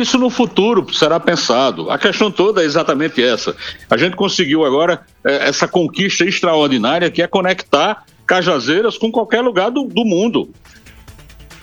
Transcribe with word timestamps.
Isso 0.00 0.18
no 0.18 0.30
futuro 0.30 0.92
será 0.94 1.20
pensado. 1.20 1.90
A 1.90 1.98
questão 1.98 2.30
toda 2.30 2.62
é 2.62 2.64
exatamente 2.64 3.22
essa. 3.22 3.54
A 3.88 3.96
gente 3.96 4.16
conseguiu 4.16 4.64
agora 4.64 5.02
é, 5.24 5.48
essa 5.48 5.68
conquista 5.68 6.24
extraordinária 6.24 7.10
que 7.10 7.22
é 7.22 7.26
conectar 7.26 8.04
Cajazeiras 8.26 8.96
com 8.96 9.10
qualquer 9.10 9.42
lugar 9.42 9.70
do, 9.70 9.84
do 9.84 10.04
mundo. 10.04 10.50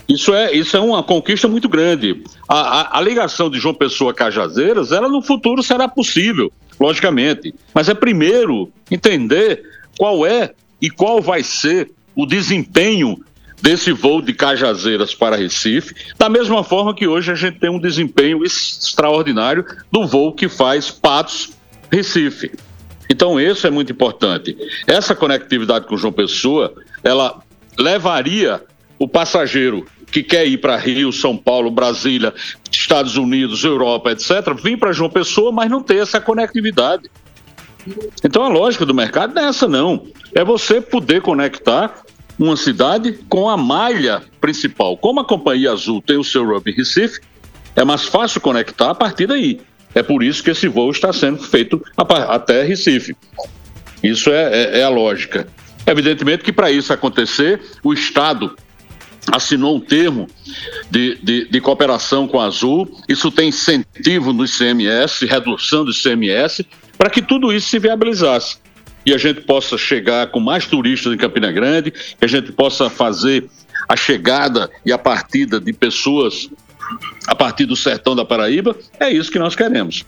Isso 0.08 0.34
é, 0.34 0.54
isso 0.54 0.78
é 0.78 0.80
uma 0.80 1.02
conquista 1.02 1.48
muito 1.48 1.68
grande. 1.68 2.24
A, 2.48 2.82
a, 2.82 2.98
a 3.00 3.02
ligação 3.02 3.50
de 3.50 3.60
João 3.60 3.74
Pessoa 3.74 4.12
a 4.12 4.14
Cajazeiras, 4.14 4.92
ela 4.92 5.10
no 5.10 5.22
futuro 5.22 5.64
será 5.64 5.88
possível, 5.88 6.52
logicamente. 6.80 7.54
Mas 7.74 7.90
é 7.90 7.94
primeiro 7.94 8.72
entender 8.92 9.64
qual 9.98 10.26
é 10.26 10.54
e 10.82 10.90
qual 10.90 11.22
vai 11.22 11.42
ser 11.42 11.92
o 12.16 12.26
desempenho 12.26 13.20
desse 13.62 13.92
voo 13.92 14.22
de 14.22 14.34
Cajazeiras 14.34 15.16
para 15.16 15.36
Recife, 15.36 15.96
da 16.18 16.30
mesma 16.30 16.64
forma 16.64 16.94
que 16.94 17.08
hoje 17.08 17.32
a 17.32 17.36
gente 17.36 17.60
tem 17.60 17.70
um 17.70 17.80
desempenho 17.80 18.44
extraordinário 18.44 19.66
do 19.92 20.06
voo 20.06 20.34
que 20.34 20.48
faz 20.48 20.92
Patos 20.92 21.52
Recife. 21.92 22.52
Então, 23.10 23.40
isso 23.40 23.66
é 23.66 23.70
muito 23.70 23.92
importante. 23.92 24.58
Essa 24.86 25.16
conectividade 25.16 25.88
com 25.88 25.98
João 25.98 26.14
Pessoa, 26.14 26.74
ela 27.04 27.42
levaria 27.78 28.62
o 29.00 29.08
passageiro 29.08 29.86
que 30.12 30.24
quer 30.24 30.46
ir 30.46 30.58
para 30.58 30.78
Rio, 30.78 31.12
São 31.12 31.36
Paulo, 31.38 31.70
Brasília, 31.70 32.34
Estados 32.72 33.18
Unidos, 33.18 33.64
Europa, 33.64 34.12
etc., 34.12 34.54
vir 34.62 34.78
para 34.78 34.94
João 34.94 35.10
Pessoa, 35.10 35.52
mas 35.52 35.70
não 35.70 35.82
ter 35.82 35.98
essa 35.98 36.20
conectividade. 36.20 37.10
Então 38.24 38.44
a 38.44 38.48
lógica 38.50 38.86
do 38.86 38.94
mercado 38.94 39.34
não 39.34 39.44
é 39.44 39.50
essa, 39.50 39.68
não. 39.68 40.08
É 40.34 40.44
você 40.44 40.82
poder 40.82 41.22
conectar 41.22 42.02
uma 42.38 42.56
cidade 42.56 43.14
com 43.28 43.50
a 43.50 43.58
malha 43.58 44.22
principal. 44.40 44.98
Como 44.98 45.20
a 45.20 45.26
Companhia 45.26 45.72
Azul 45.72 46.02
tem 46.02 46.18
o 46.18 46.24
seu 46.24 46.46
Rugby 46.46 46.72
Recife, 46.72 47.20
é 47.76 47.84
mais 47.84 48.06
fácil 48.06 48.42
conectar 48.42 48.92
a 48.92 48.96
partir 48.96 49.28
daí. 49.28 49.60
É 49.96 50.04
por 50.04 50.22
isso 50.22 50.44
que 50.44 50.52
esse 50.52 50.68
voo 50.68 50.92
está 50.92 51.12
sendo 51.12 51.42
feito 51.42 51.84
até 51.98 52.64
Recife. 52.64 53.16
Isso 54.04 54.30
é, 54.30 54.52
é, 54.52 54.80
é 54.80 54.84
a 54.84 54.90
lógica. 54.90 55.48
Evidentemente 55.86 56.44
que 56.44 56.52
para 56.52 56.70
isso 56.70 56.94
acontecer, 56.94 57.62
o 57.84 57.94
Estado 57.94 58.56
assinou 59.32 59.76
um 59.76 59.80
termo 59.80 60.28
de, 60.90 61.18
de, 61.22 61.50
de, 61.50 61.62
cooperação 61.62 62.28
com 62.28 62.40
a 62.40 62.46
Azul. 62.46 62.90
Isso 63.10 63.32
tem 63.32 63.50
incentivo 63.50 64.32
no 64.32 64.46
ICMS, 64.46 65.26
redução 65.26 65.84
do 65.84 65.92
ICMS, 65.92 66.66
para 66.98 67.10
que 67.10 67.22
tudo 67.22 67.52
isso 67.52 67.68
se 67.68 67.80
viabilizasse 67.80 68.58
e 69.08 69.14
a 69.14 69.18
gente 69.18 69.40
possa 69.40 69.78
chegar 69.78 70.28
com 70.28 70.40
mais 70.42 70.66
turistas 70.66 71.14
em 71.14 71.18
Campina 71.18 71.50
Grande, 71.50 71.92
que 71.92 72.26
a 72.26 72.28
gente 72.28 72.52
possa 72.52 72.90
fazer 72.90 73.50
a 73.88 73.96
chegada 73.96 74.70
e 74.86 74.92
a 74.92 74.98
partida 74.98 75.62
de 75.62 75.72
pessoas 75.72 76.50
a 77.26 77.34
partir 77.34 77.66
do 77.66 77.74
sertão 77.74 78.18
da 78.18 78.26
Paraíba, 78.26 78.76
é 79.00 79.10
isso 79.10 79.32
que 79.32 79.40
nós 79.40 79.56
queremos. 79.56 80.04